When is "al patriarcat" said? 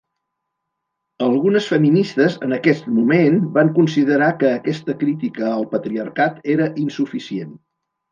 5.51-6.41